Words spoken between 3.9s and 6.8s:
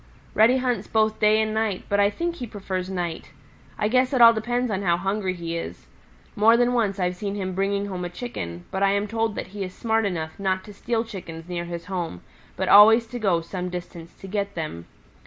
it all depends on how hungry he is. More than